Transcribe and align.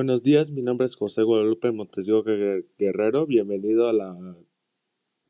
Buenos 0.00 0.22
días, 0.22 0.50
mi 0.50 0.62
nombre 0.62 0.86
es 0.86 0.96
José 0.96 1.24
Guadalupe 1.24 1.72
Montesigo 1.72 2.24
Guerrero. 2.24 3.26
Bienvenido 3.26 3.86
a 3.86 3.92
la 3.92 4.16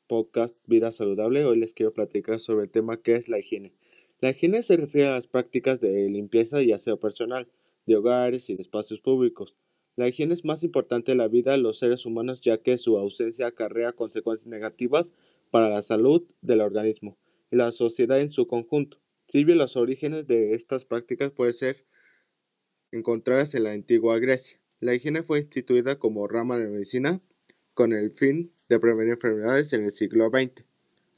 podcast 0.07 0.57
Vida 0.69 0.93
Saludable. 0.93 1.45
Hoy 1.45 1.59
les 1.59 1.75
quiero 1.75 1.93
platicar 1.93 2.39
sobre 2.39 2.67
el 2.67 2.71
tema 2.71 3.03
que 3.03 3.17
es 3.17 3.29
la 3.29 3.41
higiene. 3.41 3.75
La 4.21 4.31
higiene 4.31 4.63
se 4.63 4.77
refiere 4.77 5.09
a 5.09 5.15
las 5.15 5.27
prácticas 5.27 5.81
de 5.81 6.09
limpieza 6.09 6.63
y 6.63 6.71
aseo 6.71 7.01
personal, 7.01 7.49
de 7.85 7.97
hogares 7.97 8.49
y 8.49 8.55
de 8.55 8.63
espacios 8.63 9.01
públicos. 9.01 9.59
La 9.97 10.07
higiene 10.07 10.35
es 10.35 10.45
más 10.45 10.63
importante 10.63 11.11
en 11.11 11.19
la 11.19 11.27
vida 11.27 11.51
de 11.51 11.59
los 11.59 11.81
seres 11.81 12.07
humanos 12.07 12.41
ya 12.41 12.59
que 12.59 12.79
su 12.79 12.97
ausencia 12.97 13.49
acarrea 13.49 13.91
consecuencias 13.91 14.47
negativas 14.47 15.15
para 15.51 15.69
la 15.69 15.83
salud 15.83 16.23
del 16.43 16.61
organismo 16.61 17.19
y 17.51 17.57
la 17.57 17.73
sociedad 17.73 18.21
en 18.21 18.31
su 18.31 18.47
conjunto. 18.47 18.99
Si 19.27 19.43
bien 19.43 19.59
los 19.59 19.77
orígenes 19.77 20.29
de 20.29 20.55
estas 20.55 20.85
prácticas 20.85 21.33
pueden 21.33 21.55
ser 21.55 21.85
encontradas 22.93 23.57
en 23.57 23.65
la 23.65 23.73
antigua 23.73 24.17
Grecia. 24.21 24.60
La 24.81 24.95
higiene 24.95 25.23
fue 25.23 25.41
instituida 25.41 25.99
como 25.99 26.27
rama 26.27 26.57
de 26.57 26.67
medicina 26.67 27.21
con 27.75 27.93
el 27.93 28.13
fin 28.13 28.51
de 28.71 28.81
prevenir 28.81 29.13
enfermedades 29.13 29.75
en 29.75 29.85
el 29.85 29.91
siglo 29.91 30.31
XX. 30.31 30.65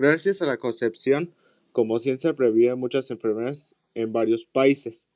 Gracias 0.01 0.43
a 0.43 0.47
la 0.47 0.57
concepción 0.57 1.33
como 1.71 2.01
ciencia 2.01 2.35
previene 2.35 2.74
muchas 2.74 3.09
enfermedades 3.13 3.77
en 3.95 4.13
varios 4.13 4.46
países. 4.46 5.07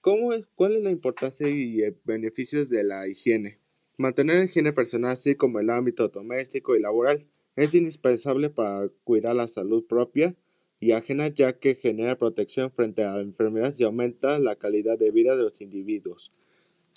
¿Cuál 0.00 0.72
es 0.72 0.82
la 0.82 0.90
importancia 0.92 1.48
y 1.48 1.82
beneficios 2.04 2.68
de 2.68 2.84
la 2.84 3.08
higiene? 3.08 3.58
Mantener 3.96 4.36
la 4.36 4.44
higiene 4.44 4.72
personal 4.72 5.10
así 5.10 5.34
como 5.34 5.58
el 5.58 5.68
ámbito 5.68 6.06
doméstico 6.08 6.76
y 6.76 6.80
laboral 6.80 7.26
es 7.56 7.74
indispensable 7.74 8.50
para 8.50 8.88
cuidar 9.02 9.34
la 9.34 9.48
salud 9.48 9.84
propia 9.84 10.36
y 10.78 10.92
ajena 10.92 11.26
ya 11.26 11.58
que 11.58 11.74
genera 11.74 12.18
protección 12.18 12.70
frente 12.70 13.02
a 13.02 13.18
enfermedades 13.18 13.80
y 13.80 13.84
aumenta 13.84 14.38
la 14.38 14.54
calidad 14.54 14.96
de 14.96 15.10
vida 15.10 15.36
de 15.36 15.42
los 15.42 15.60
individuos. 15.60 16.30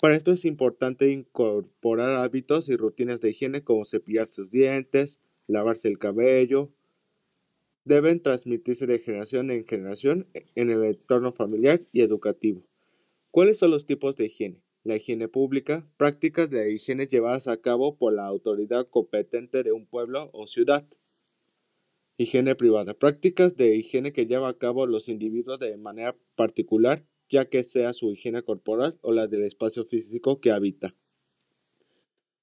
Para 0.00 0.14
esto 0.14 0.30
es 0.30 0.44
importante 0.44 1.10
incorporar 1.10 2.14
hábitos 2.14 2.68
y 2.68 2.76
rutinas 2.76 3.20
de 3.20 3.30
higiene 3.30 3.64
como 3.64 3.84
cepillar 3.84 4.28
sus 4.28 4.50
dientes, 4.50 5.18
lavarse 5.48 5.88
el 5.88 5.98
cabello. 5.98 6.70
Deben 7.84 8.22
transmitirse 8.22 8.86
de 8.86 9.00
generación 9.00 9.50
en 9.50 9.66
generación 9.66 10.28
en 10.54 10.70
el 10.70 10.84
entorno 10.84 11.32
familiar 11.32 11.82
y 11.90 12.02
educativo. 12.02 12.62
¿Cuáles 13.32 13.58
son 13.58 13.72
los 13.72 13.86
tipos 13.86 14.14
de 14.14 14.26
higiene? 14.26 14.62
La 14.84 14.94
higiene 14.94 15.26
pública, 15.26 15.90
prácticas 15.96 16.48
de 16.48 16.72
higiene 16.72 17.08
llevadas 17.08 17.48
a 17.48 17.60
cabo 17.60 17.96
por 17.96 18.12
la 18.12 18.26
autoridad 18.26 18.86
competente 18.88 19.64
de 19.64 19.72
un 19.72 19.84
pueblo 19.84 20.30
o 20.32 20.46
ciudad. 20.46 20.86
Higiene 22.18 22.54
privada. 22.54 22.94
Prácticas 22.94 23.56
de 23.56 23.74
higiene 23.74 24.12
que 24.12 24.26
lleva 24.26 24.48
a 24.48 24.58
cabo 24.58 24.86
los 24.86 25.08
individuos 25.08 25.58
de 25.58 25.76
manera 25.76 26.16
particular, 26.36 27.04
ya 27.28 27.48
que 27.48 27.62
sea 27.62 27.92
su 27.92 28.12
higiene 28.12 28.42
corporal 28.42 28.98
o 29.02 29.12
la 29.12 29.26
del 29.26 29.44
espacio 29.44 29.84
físico 29.84 30.40
que 30.40 30.50
habita. 30.50 30.94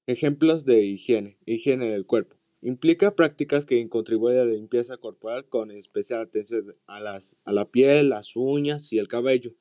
Ejemplos 0.07 0.65
de 0.65 0.83
higiene. 0.83 1.37
Higiene 1.45 1.89
del 1.89 2.05
cuerpo. 2.05 2.35
Implica 2.61 3.15
prácticas 3.15 3.65
que 3.65 3.87
contribuyen 3.89 4.39
a 4.39 4.45
la 4.45 4.53
limpieza 4.53 4.97
corporal 4.97 5.45
con 5.45 5.71
especial 5.71 6.21
atención 6.21 6.75
a, 6.87 6.99
la 6.99 7.71
piel, 7.71 8.09
las 8.09 8.35
uñas 8.35 8.91
y 8.93 8.99
el 8.99 9.07
cabello. 9.07 9.53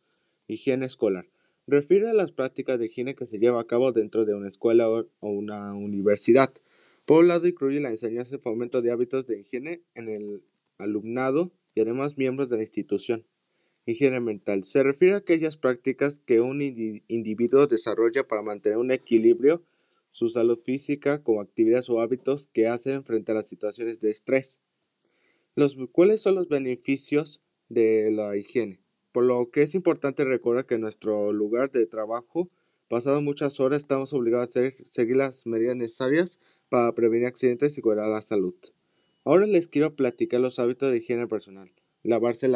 Higiene 0.47 0.87
escolar. 0.87 1.27
Refiere 1.67 2.11
a 2.11 2.15
las 2.15 2.33
prácticas 2.33 2.79
de 2.79 2.87
higiene 2.87 3.15
que 3.15 3.27
se 3.27 3.39
lleva 3.39 3.61
a 3.61 3.67
cabo 3.67 3.93
dentro 3.93 4.27
de 4.27 4.35
una 4.35 4.49
escuela 4.49 4.89
o 4.89 5.07
una 5.21 5.75
universidad. 5.75 6.53
Por 7.07 7.21
un 7.21 7.29
lado, 7.29 7.47
incluye 7.47 7.81
la 7.81 7.91
enseñanza 7.91 8.37
y 8.37 8.39
fomento 8.39 8.83
de 8.83 8.91
hábitos 8.91 9.27
de 9.27 9.41
higiene 9.41 9.83
en 9.95 10.09
el 10.09 10.43
alumnado 10.79 11.53
y 11.75 11.81
además 11.81 12.17
miembros 12.17 12.49
de 12.49 12.57
la 12.57 12.63
institución. 12.63 13.25
Higiene 13.87 14.21
mental. 14.21 14.65
Se 14.65 14.83
refiere 14.83 15.15
a 15.15 15.19
aquellas 15.19 15.59
prácticas 15.59 16.21
que 16.25 16.41
un 16.41 16.63
individuo 16.63 17.67
desarrolla 17.67 18.27
para 18.27 18.41
mantener 18.41 18.79
un 18.79 18.91
equilibrio, 18.91 19.63
su 20.09 20.29
salud 20.29 20.59
física, 20.65 21.23
como 21.23 21.43
actividades 21.43 21.91
o 21.91 22.01
hábitos 22.01 22.47
que 22.47 22.67
hacen 22.67 23.05
frente 23.05 23.33
a 23.33 23.35
las 23.35 23.49
situaciones 23.49 24.01
de 24.01 24.11
estrés. 24.11 24.61
Los, 25.55 25.77
¿Cuáles 25.93 26.23
son 26.23 26.35
los 26.35 26.49
beneficios 26.49 27.43
de 27.69 28.11
la 28.11 28.37
higiene? 28.37 28.81
Por 29.13 29.25
lo 29.25 29.51
que 29.51 29.63
es 29.63 29.75
importante 29.75 30.25
recordar 30.25 30.67
que 30.67 30.77
en 30.77 30.81
nuestro 30.81 31.33
lugar 31.33 31.71
de 31.71 31.87
trabajo, 31.87 32.49
pasado 32.89 33.21
muchas 33.21 33.61
horas, 33.61 33.83
estamos 33.83 34.15
obligados 34.15 34.57
a 34.57 34.73
seguir 34.91 35.17
las 35.17 35.47
medidas 35.47 35.77
necesarias 35.77 36.39
para 36.71 36.93
prevenir 36.95 37.27
accidentes 37.27 37.77
y 37.77 37.83
cuidar 37.83 38.09
la 38.09 38.23
salud. 38.23 38.55
Ahora 39.25 39.47
les 39.47 39.69
quiero 39.69 39.95
platicar 39.95 40.41
los 40.41 40.59
hábitos 40.59 40.91
de 40.91 40.99
higiene 40.99 41.29
personal. 41.29 41.71
Lavarse 42.03 42.49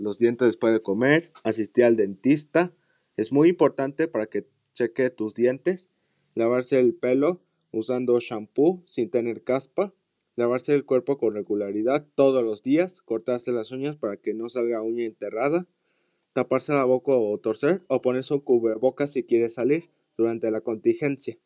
los 0.00 0.18
dientes 0.18 0.48
después 0.48 0.72
de 0.72 0.82
comer, 0.82 1.30
asistir 1.44 1.84
al 1.84 1.96
dentista, 1.96 2.72
es 3.16 3.32
muy 3.32 3.50
importante 3.50 4.08
para 4.08 4.26
que 4.26 4.48
cheque 4.72 5.10
tus 5.10 5.34
dientes, 5.34 5.90
lavarse 6.34 6.80
el 6.80 6.94
pelo 6.94 7.42
usando 7.70 8.18
shampoo 8.18 8.82
sin 8.86 9.10
tener 9.10 9.44
caspa, 9.44 9.92
lavarse 10.36 10.74
el 10.74 10.84
cuerpo 10.84 11.18
con 11.18 11.32
regularidad 11.32 12.06
todos 12.14 12.42
los 12.42 12.62
días, 12.62 13.02
cortarse 13.02 13.52
las 13.52 13.72
uñas 13.72 13.96
para 13.96 14.16
que 14.16 14.32
no 14.32 14.48
salga 14.48 14.82
uña 14.82 15.04
enterrada, 15.04 15.66
taparse 16.32 16.72
la 16.72 16.84
boca 16.84 17.12
o 17.12 17.38
torcer 17.38 17.82
o 17.88 18.00
ponerse 18.00 18.34
un 18.34 18.40
cubrebocas 18.40 19.12
si 19.12 19.24
quiere 19.24 19.48
salir 19.48 19.90
durante 20.16 20.50
la 20.50 20.62
contingencia. 20.62 21.38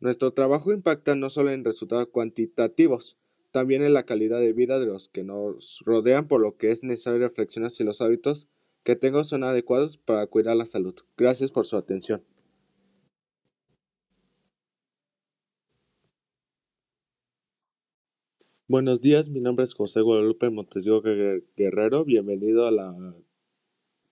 Nuestro 0.00 0.32
trabajo 0.32 0.72
impacta 0.72 1.14
no 1.14 1.30
solo 1.30 1.52
en 1.52 1.64
resultados 1.64 2.08
cuantitativos, 2.08 3.16
también 3.52 3.82
en 3.82 3.94
la 3.94 4.04
calidad 4.04 4.40
de 4.40 4.52
vida 4.52 4.80
de 4.80 4.86
los 4.86 5.08
que 5.08 5.22
nos 5.24 5.82
rodean, 5.84 6.26
por 6.26 6.40
lo 6.40 6.56
que 6.56 6.70
es 6.72 6.82
necesario 6.82 7.20
reflexionar 7.20 7.70
si 7.70 7.84
los 7.84 8.00
hábitos 8.00 8.48
que 8.82 8.96
tengo 8.96 9.22
son 9.22 9.44
adecuados 9.44 9.98
para 9.98 10.26
cuidar 10.26 10.56
la 10.56 10.66
salud. 10.66 10.94
Gracias 11.16 11.52
por 11.52 11.66
su 11.66 11.76
atención. 11.76 12.24
Buenos 18.66 19.02
días, 19.02 19.28
mi 19.28 19.40
nombre 19.40 19.64
es 19.64 19.74
José 19.74 20.00
Guadalupe 20.00 20.48
Montesigo 20.48 21.02
Guerrero. 21.02 22.06
Bienvenido 22.06 22.66
a 22.66 22.70
la 22.70 23.14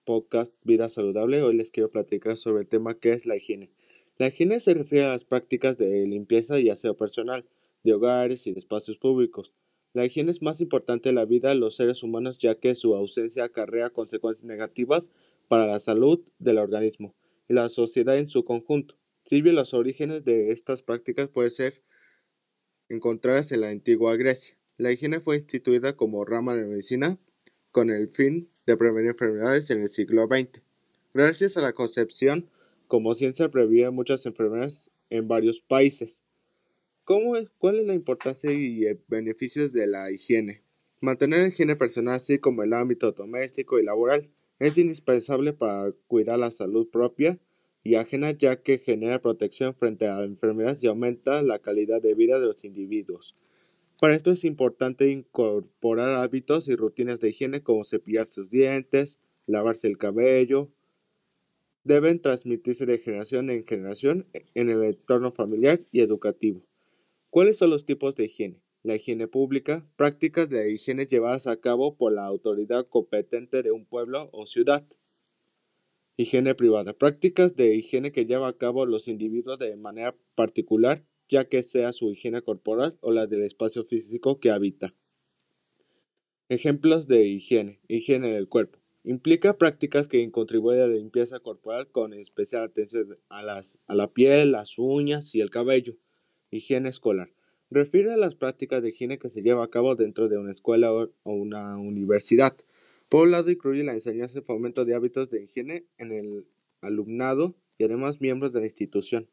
podcast 0.03 0.53
Vida 0.63 0.87
Saludable. 0.87 1.41
Hoy 1.41 1.55
les 1.55 1.71
quiero 1.71 1.89
platicar 1.89 2.37
sobre 2.37 2.61
el 2.61 2.67
tema 2.67 2.93
que 2.93 3.11
es 3.11 3.25
la 3.25 3.35
higiene. 3.35 3.71
La 4.19 4.27
higiene 4.27 4.59
se 4.59 4.75
refiere 4.75 5.05
a 5.05 5.09
las 5.09 5.25
prácticas 5.25 5.77
de 5.77 6.05
limpieza 6.05 6.59
y 6.59 6.69
aseo 6.69 6.95
personal, 6.95 7.43
de 7.83 7.93
hogares 7.93 8.47
y 8.47 8.53
de 8.53 8.59
espacios 8.59 8.97
públicos. 8.97 9.55
La 9.93 10.05
higiene 10.05 10.31
es 10.31 10.41
más 10.41 10.61
importante 10.61 11.09
en 11.09 11.15
la 11.15 11.25
vida 11.25 11.49
de 11.49 11.55
los 11.55 11.75
seres 11.75 12.03
humanos 12.03 12.37
ya 12.37 12.55
que 12.55 12.75
su 12.75 12.95
ausencia 12.95 13.43
acarrea 13.43 13.89
consecuencias 13.89 14.45
negativas 14.45 15.11
para 15.47 15.67
la 15.67 15.79
salud 15.79 16.21
del 16.39 16.59
organismo 16.59 17.13
y 17.49 17.53
la 17.53 17.67
sociedad 17.67 18.17
en 18.17 18.27
su 18.27 18.45
conjunto. 18.45 18.95
Si 19.25 19.41
bien 19.41 19.55
los 19.55 19.73
orígenes 19.73 20.23
de 20.23 20.51
estas 20.51 20.81
prácticas 20.81 21.27
pueden 21.27 21.51
ser 21.51 21.83
encontradas 22.91 23.51
en 23.51 23.61
la 23.61 23.69
antigua 23.69 24.15
Grecia. 24.15 24.57
La 24.77 24.91
higiene 24.91 25.19
fue 25.19 25.37
instituida 25.37 25.95
como 25.95 26.25
rama 26.25 26.55
de 26.55 26.65
medicina 26.65 27.17
con 27.71 27.89
el 27.89 28.09
fin 28.09 28.49
de 28.65 28.77
prevenir 28.77 29.11
enfermedades 29.11 29.69
en 29.69 29.81
el 29.81 29.89
siglo 29.89 30.27
XX. 30.27 30.61
Gracias 31.13 31.57
a 31.57 31.61
la 31.61 31.73
concepción 31.73 32.49
como 32.87 33.13
ciencia 33.13 33.49
previene 33.49 33.91
muchas 33.91 34.25
enfermedades 34.25 34.91
en 35.09 35.27
varios 35.27 35.61
países. 35.61 36.23
¿Cuál 37.57 37.75
es 37.75 37.85
la 37.85 37.93
importancia 37.93 38.53
y 38.53 38.85
beneficios 39.09 39.73
de 39.73 39.85
la 39.85 40.11
higiene? 40.11 40.63
Mantener 41.01 41.41
la 41.41 41.47
higiene 41.49 41.75
personal 41.75 42.15
así 42.15 42.39
como 42.39 42.63
el 42.63 42.71
ámbito 42.71 43.11
doméstico 43.11 43.79
y 43.79 43.83
laboral 43.83 44.29
es 44.59 44.77
indispensable 44.77 45.51
para 45.51 45.91
cuidar 46.07 46.39
la 46.39 46.51
salud 46.51 46.87
propia 46.89 47.37
y 47.83 47.95
ajena 47.95 48.31
ya 48.31 48.61
que 48.61 48.77
genera 48.77 49.19
protección 49.19 49.75
frente 49.75 50.07
a 50.07 50.23
enfermedades 50.23 50.83
y 50.83 50.87
aumenta 50.87 51.41
la 51.41 51.59
calidad 51.59 52.01
de 52.01 52.13
vida 52.13 52.39
de 52.39 52.45
los 52.45 52.63
individuos. 52.63 53.35
Para 53.99 54.15
esto 54.15 54.31
es 54.31 54.45
importante 54.45 55.09
incorporar 55.09 56.15
hábitos 56.15 56.69
y 56.69 56.75
rutinas 56.77 57.19
de 57.19 57.29
higiene 57.29 57.61
como 57.61 57.83
cepillar 57.83 58.25
sus 58.25 58.51
dientes, 58.51 59.19
lavarse 59.47 59.89
el 59.89 59.97
cabello, 59.97 60.71
deben 61.83 62.21
transmitirse 62.21 62.85
de 62.85 62.99
generación 62.99 63.49
en 63.49 63.65
generación 63.65 64.27
en 64.53 64.69
el 64.69 64.81
entorno 64.83 65.33
familiar 65.33 65.81
y 65.91 65.99
educativo. 65.99 66.63
¿Cuáles 67.31 67.57
son 67.57 67.69
los 67.69 67.85
tipos 67.85 68.17
de 68.17 68.25
higiene? 68.25 68.61
La 68.83 68.97
higiene 68.97 69.25
pública, 69.25 69.89
prácticas 69.95 70.49
de 70.49 70.69
higiene 70.73 71.05
llevadas 71.05 71.47
a 71.47 71.61
cabo 71.61 71.95
por 71.95 72.11
la 72.11 72.25
autoridad 72.25 72.85
competente 72.89 73.63
de 73.63 73.71
un 73.71 73.85
pueblo 73.85 74.29
o 74.33 74.45
ciudad. 74.45 74.85
Higiene 76.17 76.55
privada, 76.55 76.91
prácticas 76.91 77.55
de 77.55 77.73
higiene 77.73 78.11
que 78.11 78.25
lleva 78.25 78.49
a 78.49 78.57
cabo 78.57 78.85
los 78.85 79.07
individuos 79.07 79.57
de 79.59 79.77
manera 79.77 80.13
particular, 80.35 81.05
ya 81.29 81.47
que 81.47 81.63
sea 81.63 81.93
su 81.93 82.11
higiene 82.11 82.41
corporal 82.41 82.97
o 82.99 83.13
la 83.13 83.27
del 83.27 83.43
espacio 83.43 83.85
físico 83.85 84.41
que 84.41 84.51
habita. 84.51 84.93
Ejemplos 86.49 87.07
de 87.07 87.27
higiene. 87.27 87.79
Higiene 87.87 88.33
del 88.33 88.49
cuerpo. 88.49 88.79
Implica 89.05 89.57
prácticas 89.57 90.09
que 90.09 90.29
contribuyen 90.31 90.81
a 90.83 90.87
la 90.87 90.95
limpieza 90.95 91.39
corporal 91.39 91.87
con 91.91 92.13
especial 92.13 92.63
atención 92.63 93.17
a, 93.29 93.41
las, 93.41 93.79
a 93.87 93.95
la 93.95 94.11
piel, 94.11 94.51
las 94.51 94.77
uñas 94.77 95.33
y 95.33 95.39
el 95.39 95.49
cabello. 95.49 95.95
Higiene 96.51 96.89
escolar. 96.89 97.31
Refiere 97.69 98.11
a 98.11 98.17
las 98.17 98.35
prácticas 98.35 98.83
de 98.83 98.89
higiene 98.89 99.17
que 99.17 99.29
se 99.29 99.41
lleva 99.41 99.63
a 99.63 99.69
cabo 99.69 99.95
dentro 99.95 100.27
de 100.27 100.37
una 100.37 100.51
escuela 100.51 100.91
o 100.91 101.09
una 101.23 101.77
universidad. 101.77 102.55
Por 103.07 103.23
un 103.23 103.31
lado, 103.31 103.49
incluye 103.49 103.83
la 103.85 103.93
enseñanza 103.93 104.39
y 104.39 104.41
fomento 104.41 104.83
de 104.83 104.93
hábitos 104.93 105.29
de 105.29 105.43
higiene 105.43 105.85
en 105.97 106.11
el 106.11 106.45
alumnado 106.81 107.55
y 107.77 107.85
además 107.85 108.19
miembros 108.19 108.51
de 108.51 108.59
la 108.59 108.65
institución. 108.65 109.29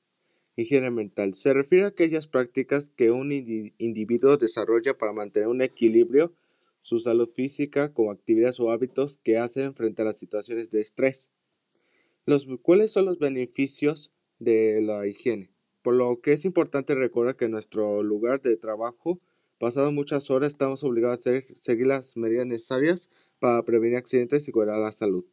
Higiene 0.55 0.91
mental 0.91 1.35
se 1.35 1.53
refiere 1.53 1.85
a 1.85 1.89
aquellas 1.89 2.29
prácticas 2.29 2.91
que 2.97 3.11
un 3.11 3.33
individuo 3.33 4.37
desarrolla 4.37 4.97
para 4.97 5.13
mantener 5.13 5.49
un 5.49 5.63
equilibrio, 5.63 6.33
su 6.81 7.01
salud 7.01 7.29
física, 7.33 7.93
como 7.93 8.13
actividades 8.13 8.61
o 8.61 8.71
hábitos 8.71 9.19
que 9.19 9.39
hacen 9.39 9.75
frente 9.75 10.03
a 10.03 10.05
las 10.05 10.19
situaciones 10.19 10.71
de 10.71 10.81
estrés. 10.81 11.31
Los, 12.27 12.47
¿Cuáles 12.63 12.93
son 12.93 13.05
los 13.05 13.19
beneficios 13.19 14.13
de 14.39 14.81
la 14.83 15.07
higiene? 15.07 15.51
Por 15.89 15.95
lo 15.95 16.21
que 16.21 16.35
es 16.35 16.45
importante 16.45 16.95
recordar 16.95 17.37
que 17.37 17.47
en 17.47 17.53
nuestro 17.53 18.03
lugar 18.03 18.43
de 18.43 18.59
trabajo, 18.59 19.23
pasado 19.59 19.91
muchas 19.91 20.31
horas, 20.31 20.49
estamos 20.49 20.85
obligados 20.85 21.27
a 21.27 21.41
seguir 21.63 21.87
las 21.87 22.15
medidas 22.15 22.45
necesarias 22.45 23.09
para 23.39 23.63
prevenir 23.63 23.97
accidentes 23.97 24.47
y 24.47 24.53
cuidar 24.53 24.79
la 24.79 24.93
salud. 24.93 25.25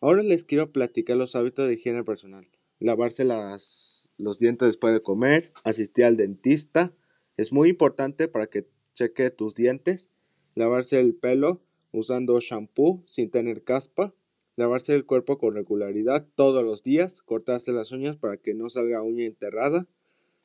Ahora 0.00 0.24
les 0.24 0.42
quiero 0.42 0.72
platicar 0.72 1.16
los 1.16 1.36
hábitos 1.36 1.68
de 1.68 1.74
higiene 1.74 2.02
personal. 2.02 2.48
Lavarse 2.80 3.24
los 3.24 4.38
dientes 4.40 4.66
después 4.66 4.92
de 4.92 5.00
comer, 5.00 5.52
asistir 5.62 6.06
al 6.06 6.16
dentista. 6.16 6.92
Es 7.36 7.52
muy 7.52 7.68
importante 7.68 8.26
para 8.26 8.48
que 8.48 8.66
cheque 8.94 9.30
tus 9.30 9.54
dientes. 9.54 10.10
Lavarse 10.56 10.98
el 10.98 11.14
pelo 11.14 11.62
usando 11.92 12.40
shampoo 12.40 13.04
sin 13.06 13.30
tener 13.30 13.62
caspa. 13.62 14.12
Lavarse 14.56 14.94
el 14.94 15.04
cuerpo 15.04 15.38
con 15.38 15.52
regularidad 15.52 16.26
todos 16.34 16.64
los 16.64 16.82
días. 16.82 17.20
Cortarse 17.22 17.72
las 17.72 17.92
uñas 17.92 18.16
para 18.16 18.36
que 18.36 18.54
no 18.54 18.68
salga 18.68 19.02
uña 19.02 19.24
enterrada. 19.24 19.86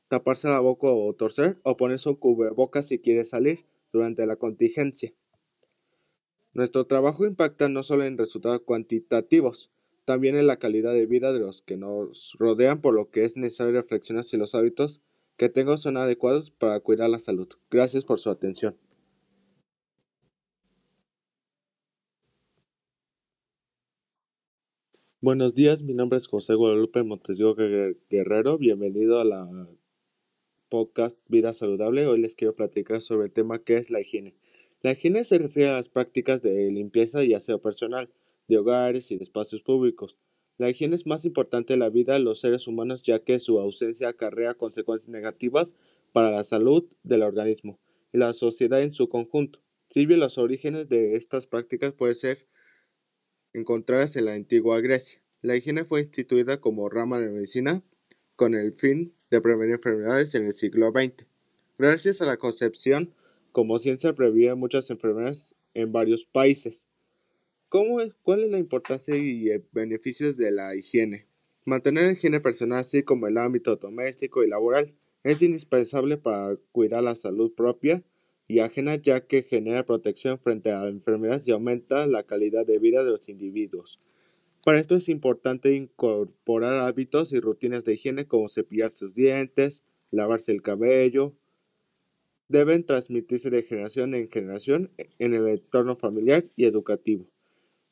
Taparse 0.08 0.48
la 0.48 0.60
boca 0.60 0.88
o 0.88 1.14
torcer 1.14 1.58
o 1.64 1.78
ponerse 1.78 2.10
un 2.10 2.16
cubrebocas 2.16 2.88
si 2.88 3.00
quieres 3.00 3.30
salir 3.30 3.66
durante 3.92 4.26
la 4.26 4.36
contingencia. 4.36 5.14
Nuestro 6.54 6.86
trabajo 6.88 7.26
impacta 7.26 7.70
no 7.70 7.84
solo 7.84 8.06
en 8.06 8.18
resultados 8.18 8.62
cuantitativos, 8.62 9.70
también 10.06 10.36
en 10.36 10.48
la 10.48 10.58
calidad 10.58 10.94
de 10.94 11.06
vida 11.06 11.32
de 11.32 11.40
los 11.40 11.62
que 11.62 11.78
nos 11.78 12.36
rodean, 12.40 12.82
por 12.82 12.96
lo 12.96 13.12
que 13.12 13.24
es 13.24 13.38
necesario 13.38 13.74
reflexionar 13.74 14.24
si 14.24 14.38
los 14.38 14.56
hábitos 14.56 15.02
que 15.38 15.50
tengo 15.50 15.78
son 15.78 15.98
adecuados 15.98 16.50
para 16.50 16.80
cuidar 16.80 17.10
la 17.10 17.20
salud. 17.20 17.48
Gracias 17.70 18.04
por 18.04 18.20
su 18.20 18.32
atención. 18.32 18.76
Buenos 25.22 25.54
días, 25.54 25.82
mi 25.82 25.94
nombre 25.94 26.18
es 26.18 26.28
José 26.28 26.54
Guadalupe 26.54 27.04
Montesio 27.04 27.54
Guerrero. 27.54 28.58
Bienvenido 28.58 29.20
a 29.20 29.26
la 29.26 29.68
podcast 30.70 31.20
Vida 31.28 31.52
Saludable. 31.52 32.08
Hoy 32.08 32.22
les 32.22 32.36
quiero 32.36 32.56
platicar 32.56 33.02
sobre 33.02 33.26
el 33.26 33.34
tema 33.34 33.62
que 33.62 33.76
es 33.76 33.90
la 33.90 34.00
higiene. 34.00 34.34
La 34.82 34.94
higiene 34.94 35.26
se 35.26 35.38
refiere 35.38 35.72
a 35.72 35.74
las 35.74 35.90
prácticas 35.90 36.42
de 36.42 36.72
limpieza 36.72 37.26
y 37.26 37.34
aseo 37.34 37.62
personal 37.62 38.10
de 38.48 38.60
hogares 38.60 39.12
y 39.12 39.18
de 39.18 39.24
espacios 39.24 39.62
públicos. 39.62 40.22
La 40.58 40.70
higiene 40.70 40.96
es 40.96 41.06
más 41.06 41.26
importante 41.26 41.74
en 41.74 41.82
la 41.82 41.90
vida 41.90 42.14
de 42.14 42.20
los 42.20 42.40
seres 42.40 42.66
humanos 42.66 43.02
ya 43.02 43.20
que 43.20 43.40
su 43.40 43.60
ausencia 43.60 44.08
acarrea 44.08 44.54
consecuencias 44.54 45.10
negativas 45.10 45.76
para 46.14 46.32
la 46.32 46.46
salud 46.46 46.86
del 47.04 47.24
organismo 47.24 47.78
y 48.14 48.20
la 48.20 48.32
sociedad 48.32 48.82
en 48.82 48.94
su 48.94 49.10
conjunto. 49.10 49.60
Si 49.90 50.06
bien 50.06 50.22
los 50.22 50.38
orígenes 50.38 50.88
de 50.88 51.16
estas 51.16 51.46
prácticas 51.46 51.92
pueden 51.92 52.16
ser 52.16 52.48
encontradas 53.60 54.16
en 54.16 54.26
la 54.26 54.34
antigua 54.34 54.80
Grecia. 54.82 55.22
La 55.42 55.56
higiene 55.56 55.86
fue 55.86 56.02
instituida 56.02 56.60
como 56.60 56.90
rama 56.90 57.20
de 57.20 57.30
medicina 57.30 57.84
con 58.36 58.56
el 58.56 58.74
fin 58.74 59.14
de 59.30 59.42
prevenir 59.42 59.76
enfermedades 59.76 60.34
en 60.36 60.46
el 60.46 60.54
siglo 60.54 60.92
XX. 60.92 61.26
Gracias 61.78 62.22
a 62.22 62.26
la 62.26 62.38
concepción 62.38 63.14
como 63.52 63.80
ciencia 63.80 64.14
previene 64.14 64.56
muchas 64.56 64.90
enfermedades 64.90 65.56
en 65.74 65.92
varios 65.92 66.26
países. 66.26 66.88
¿Cuál 67.70 68.40
es 68.40 68.50
la 68.50 68.58
importancia 68.58 69.16
y 69.16 69.50
beneficios 69.72 70.38
de 70.38 70.52
la 70.52 70.76
higiene? 70.76 71.28
Mantener 71.66 72.06
la 72.06 72.12
higiene 72.14 72.40
personal, 72.40 72.80
así 72.80 73.04
como 73.04 73.28
el 73.28 73.38
ámbito 73.38 73.76
doméstico 73.76 74.44
y 74.44 74.50
laboral, 74.50 74.96
es 75.24 75.42
indispensable 75.42 76.18
para 76.18 76.56
cuidar 76.72 77.04
la 77.04 77.16
salud 77.16 77.54
propia 77.54 78.04
y 78.50 78.60
ajena 78.60 78.96
ya 78.96 79.28
que 79.28 79.44
genera 79.44 79.86
protección 79.86 80.40
frente 80.40 80.72
a 80.72 80.88
enfermedades 80.88 81.48
y 81.48 81.52
aumenta 81.52 82.08
la 82.08 82.24
calidad 82.24 82.66
de 82.66 82.80
vida 82.80 83.04
de 83.04 83.12
los 83.12 83.30
individuos. 83.30 84.00
Para 84.66 84.80
esto 84.80 84.96
es 84.96 85.08
importante 85.08 85.76
incorporar 85.76 86.80
hábitos 86.80 87.32
y 87.32 87.40
rutinas 87.40 87.86
de 87.86 87.94
higiene 87.94 88.26
como 88.26 88.50
cepillar 88.50 88.90
sus 88.90 89.14
dientes, 89.14 89.84
lavarse 90.10 90.52
el 90.52 90.64
cabello. 90.64 91.36
Deben 92.48 92.84
transmitirse 92.84 93.52
de 93.52 93.62
generación 93.62 94.16
en 94.16 94.32
generación 94.32 94.92
en 94.98 95.36
el 95.36 95.48
entorno 95.48 95.96
familiar 95.96 96.50
y 96.56 96.66
educativo. 96.66 97.30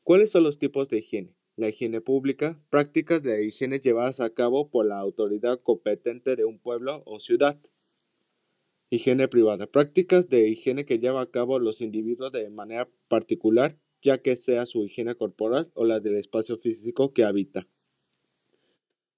¿Cuáles 0.02 0.32
son 0.32 0.42
los 0.42 0.58
tipos 0.58 0.88
de 0.88 0.98
higiene? 0.98 1.36
La 1.54 1.68
higiene 1.68 2.00
pública, 2.00 2.60
prácticas 2.68 3.22
de 3.22 3.46
higiene 3.46 3.78
llevadas 3.78 4.18
a 4.18 4.30
cabo 4.30 4.70
por 4.70 4.86
la 4.86 4.98
autoridad 4.98 5.60
competente 5.62 6.34
de 6.34 6.44
un 6.44 6.58
pueblo 6.58 7.04
o 7.06 7.20
ciudad. 7.20 7.60
Higiene 8.90 9.28
privada, 9.28 9.66
prácticas 9.66 10.30
de 10.30 10.48
higiene 10.48 10.86
que 10.86 10.98
lleva 10.98 11.20
a 11.20 11.30
cabo 11.30 11.58
los 11.58 11.82
individuos 11.82 12.32
de 12.32 12.48
manera 12.48 12.88
particular, 13.08 13.78
ya 14.00 14.22
que 14.22 14.34
sea 14.34 14.64
su 14.64 14.84
higiene 14.84 15.14
corporal 15.14 15.70
o 15.74 15.84
la 15.84 16.00
del 16.00 16.16
espacio 16.16 16.56
físico 16.56 17.12
que 17.12 17.24
habita. 17.24 17.68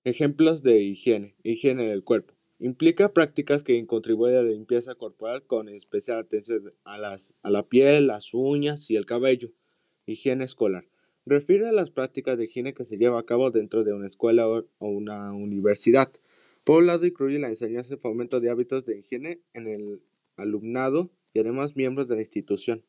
Ejemplos 0.02 0.62
de 0.62 0.80
higiene. 0.80 1.36
Higiene 1.44 1.86
del 1.86 2.02
cuerpo. 2.02 2.34
Implica 2.58 3.12
prácticas 3.12 3.62
que 3.62 3.86
contribuyen 3.86 4.38
a 4.38 4.42
la 4.42 4.50
limpieza 4.50 4.94
corporal 4.94 5.46
con 5.46 5.68
especial 5.68 6.18
atención 6.18 6.72
a, 6.84 6.98
las, 6.98 7.34
a 7.42 7.50
la 7.50 7.68
piel, 7.68 8.08
las 8.08 8.34
uñas 8.34 8.90
y 8.90 8.96
el 8.96 9.06
cabello. 9.06 9.52
Higiene 10.04 10.44
escolar. 10.44 10.88
Refiere 11.26 11.68
a 11.68 11.72
las 11.72 11.90
prácticas 11.90 12.36
de 12.38 12.46
higiene 12.46 12.74
que 12.74 12.84
se 12.84 12.98
lleva 12.98 13.20
a 13.20 13.26
cabo 13.26 13.50
dentro 13.50 13.84
de 13.84 13.92
una 13.92 14.06
escuela 14.06 14.48
o 14.48 14.64
una 14.80 15.32
universidad. 15.32 16.10
Por 16.64 16.80
un 16.80 16.86
lado, 16.86 17.06
incluye 17.06 17.38
la 17.38 17.48
enseñanza 17.48 17.94
y 17.94 17.98
fomento 17.98 18.40
de 18.40 18.50
hábitos 18.50 18.84
de 18.84 18.98
higiene 18.98 19.40
en 19.54 19.66
el 19.66 20.02
alumnado 20.36 21.10
y 21.32 21.40
además 21.40 21.76
miembros 21.76 22.08
de 22.08 22.16
la 22.16 22.22
institución. 22.22 22.84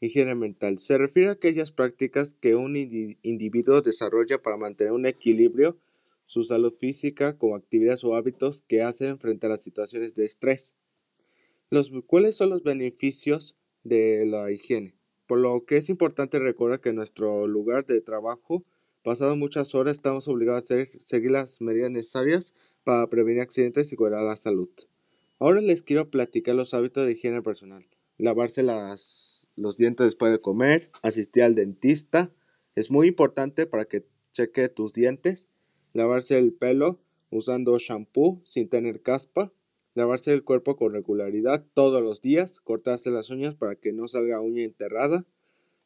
Higiene 0.00 0.34
mental. 0.34 0.78
Se 0.78 0.98
refiere 0.98 1.30
a 1.30 1.32
aquellas 1.32 1.72
prácticas 1.72 2.34
que 2.40 2.54
un 2.54 2.76
individuo 2.76 3.80
desarrolla 3.80 4.42
para 4.42 4.56
mantener 4.56 4.92
un 4.92 5.06
equilibrio, 5.06 5.78
su 6.24 6.44
salud 6.44 6.74
física, 6.78 7.38
como 7.38 7.56
actividades 7.56 8.04
o 8.04 8.14
hábitos 8.14 8.62
que 8.62 8.82
hacen 8.82 9.18
frente 9.18 9.46
a 9.46 9.50
las 9.50 9.62
situaciones 9.62 10.14
de 10.14 10.24
estrés. 10.24 10.74
Los, 11.70 11.90
¿Cuáles 12.06 12.36
son 12.36 12.50
los 12.50 12.62
beneficios 12.62 13.56
de 13.84 14.26
la 14.26 14.50
higiene? 14.50 14.96
por 15.26 15.38
lo 15.38 15.64
que 15.64 15.76
es 15.76 15.88
importante 15.88 16.38
recordar 16.38 16.80
que 16.80 16.90
en 16.90 16.96
nuestro 16.96 17.46
lugar 17.46 17.84
de 17.86 18.00
trabajo, 18.00 18.64
pasado 19.02 19.36
muchas 19.36 19.74
horas, 19.74 19.96
estamos 19.96 20.28
obligados 20.28 20.70
a 20.70 20.86
seguir 21.04 21.30
las 21.30 21.60
medidas 21.60 21.90
necesarias 21.90 22.54
para 22.86 23.08
prevenir 23.08 23.40
accidentes 23.40 23.92
y 23.92 23.96
cuidar 23.96 24.22
la 24.22 24.36
salud. 24.36 24.68
Ahora 25.40 25.60
les 25.60 25.82
quiero 25.82 26.08
platicar 26.08 26.54
los 26.54 26.72
hábitos 26.72 27.04
de 27.04 27.12
higiene 27.14 27.42
personal. 27.42 27.84
Lavarse 28.16 28.62
las, 28.62 29.48
los 29.56 29.76
dientes 29.76 30.06
después 30.06 30.30
de 30.30 30.40
comer, 30.40 30.92
asistir 31.02 31.42
al 31.42 31.56
dentista, 31.56 32.32
es 32.76 32.92
muy 32.92 33.08
importante 33.08 33.66
para 33.66 33.86
que 33.86 34.06
cheque 34.32 34.68
tus 34.68 34.92
dientes, 34.92 35.48
lavarse 35.94 36.38
el 36.38 36.52
pelo 36.52 37.00
usando 37.30 37.76
shampoo 37.76 38.40
sin 38.44 38.68
tener 38.68 39.02
caspa, 39.02 39.52
lavarse 39.94 40.32
el 40.32 40.44
cuerpo 40.44 40.76
con 40.76 40.92
regularidad 40.92 41.66
todos 41.74 42.00
los 42.00 42.22
días, 42.22 42.60
cortarse 42.60 43.10
las 43.10 43.30
uñas 43.30 43.56
para 43.56 43.74
que 43.74 43.92
no 43.92 44.06
salga 44.06 44.40
uña 44.40 44.62
enterrada, 44.62 45.26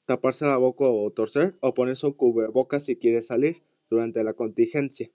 taparse 0.05 0.45
la 0.45 0.59
boca 0.59 0.85
o 0.85 1.11
torcer 1.13 1.55
o 1.63 1.73
ponerse 1.73 2.07
un 2.07 2.13
cubrebocas 2.13 2.85
si 2.85 2.97
quiere 2.97 3.23
salir 3.23 3.63
durante 3.89 4.23
la 4.23 4.35
contingencia. 4.35 5.11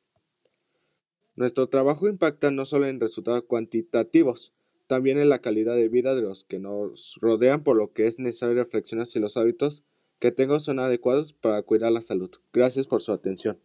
Nuestro 1.35 1.67
trabajo 1.67 2.07
impacta 2.07 2.49
no 2.49 2.63
solo 2.63 2.87
en 2.87 3.01
resultados 3.01 3.43
cuantitativos, 3.43 4.53
también 4.87 5.17
en 5.17 5.27
la 5.27 5.39
calidad 5.39 5.75
de 5.75 5.89
vida 5.89 6.15
de 6.15 6.21
los 6.21 6.45
que 6.45 6.59
nos 6.59 7.17
rodean, 7.19 7.63
por 7.63 7.75
lo 7.75 7.91
que 7.91 8.07
es 8.07 8.19
necesario 8.19 8.55
reflexionar 8.55 9.05
si 9.05 9.19
los 9.19 9.35
hábitos 9.35 9.83
que 10.19 10.31
tengo 10.31 10.59
son 10.59 10.79
adecuados 10.79 11.33
para 11.33 11.61
cuidar 11.63 11.91
la 11.91 11.99
salud. 11.99 12.31
Gracias 12.53 12.87
por 12.87 13.01
su 13.01 13.11
atención. 13.11 13.59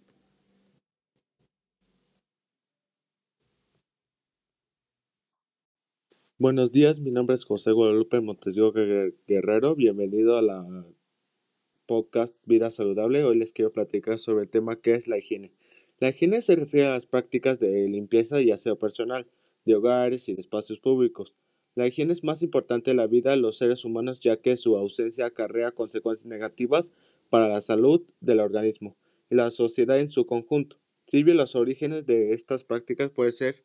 Buenos 6.39 6.73
días, 6.73 6.99
mi 6.99 7.13
nombre 7.13 7.37
es 7.37 7.45
José 7.45 7.71
Guadalupe 7.71 8.21
Montesio 8.21 8.73
Guerrero. 8.73 9.77
Bienvenido 9.77 10.39
a 10.39 10.43
la 10.43 10.87
podcast 11.87 12.35
Vida 12.47 12.71
Saludable. 12.71 13.23
Hoy 13.23 13.39
les 13.39 13.53
quiero 13.53 13.71
platicar 13.71 14.19
sobre 14.19 14.43
el 14.43 14.49
tema 14.49 14.77
que 14.77 14.95
es 14.95 15.07
la 15.07 15.19
higiene. 15.19 15.53
La 16.01 16.09
higiene 16.09 16.41
se 16.41 16.57
refiere 16.57 16.87
a 16.87 16.93
las 16.93 17.05
prácticas 17.05 17.59
de 17.59 17.87
limpieza 17.87 18.41
y 18.41 18.51
aseo 18.51 18.79
personal, 18.79 19.27
de 19.67 19.75
hogares 19.75 20.31
y 20.31 20.35
de 20.35 20.41
espacios 20.41 20.81
públicos. 20.81 21.37
La 21.75 21.87
higiene 21.87 22.15
es 22.15 22.25
más 22.25 22.43
importante 22.43 22.91
en 22.91 22.97
la 22.97 23.07
vida 23.07 23.31
de 23.31 23.37
los 23.37 23.59
seres 23.59 23.85
humanos 23.85 24.19
ya 24.19 24.39
que 24.39 24.57
su 24.57 24.77
ausencia 24.77 25.27
acarrea 25.27 25.73
consecuencias 25.73 26.27
negativas 26.27 26.95
para 27.29 27.49
la 27.49 27.61
salud 27.61 28.03
del 28.21 28.41
organismo 28.41 28.97
y 29.29 29.35
la 29.35 29.51
sociedad 29.51 30.01
en 30.01 30.09
su 30.09 30.27
conjunto. 30.27 30.79
Si 31.07 31.23
bien 31.23 31.37
los 31.37 31.55
orígenes 31.55 32.07
de 32.07 32.33
estas 32.33 32.65
prácticas 32.65 33.11
pueden 33.11 33.33
ser 33.33 33.65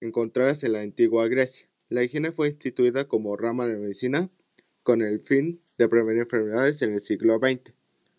encontradas 0.00 0.64
en 0.64 0.72
la 0.72 0.80
antigua 0.80 1.28
Grecia. 1.28 1.68
La 1.88 2.02
higiene 2.02 2.32
fue 2.32 2.48
instituida 2.48 3.06
como 3.06 3.36
rama 3.36 3.66
de 3.66 3.76
medicina 3.76 4.30
con 4.82 5.00
el 5.00 5.20
fin 5.20 5.60
de 5.78 5.88
prevenir 5.88 6.22
enfermedades 6.22 6.82
en 6.82 6.94
el 6.94 7.00
siglo 7.00 7.38
XX. 7.38 7.72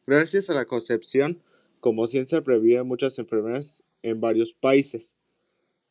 Gracias 0.07 0.49
a 0.49 0.53
la 0.53 0.65
concepción 0.65 1.41
como 1.81 2.07
ciencia 2.07 2.41
previene 2.41 2.83
muchas 2.83 3.19
enfermedades 3.19 3.83
en 4.03 4.21
varios 4.21 4.53
países. 4.53 5.17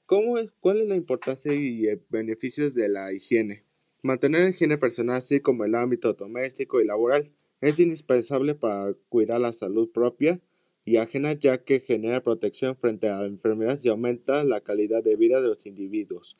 ¿Cómo 0.06 0.38
es, 0.38 0.48
¿Cuál 0.60 0.78
es 0.78 0.86
la 0.86 0.96
importancia 0.96 1.52
y 1.52 1.86
eh, 1.86 2.00
beneficios 2.08 2.74
de 2.74 2.88
la 2.88 3.12
higiene? 3.12 3.64
Mantener 4.02 4.44
la 4.44 4.50
higiene 4.50 4.78
personal, 4.78 5.16
así 5.16 5.40
como 5.40 5.64
el 5.64 5.74
ámbito 5.74 6.14
doméstico 6.14 6.80
y 6.80 6.86
laboral, 6.86 7.30
es 7.60 7.78
indispensable 7.78 8.54
para 8.54 8.94
cuidar 9.08 9.40
la 9.40 9.52
salud 9.52 9.90
propia 9.90 10.40
y 10.84 10.96
ajena 10.96 11.32
ya 11.32 11.62
que 11.62 11.80
genera 11.80 12.22
protección 12.22 12.76
frente 12.76 13.08
a 13.08 13.24
enfermedades 13.24 13.84
y 13.84 13.88
aumenta 13.88 14.44
la 14.44 14.60
calidad 14.62 15.04
de 15.04 15.16
vida 15.16 15.42
de 15.42 15.48
los 15.48 15.66
individuos. 15.66 16.36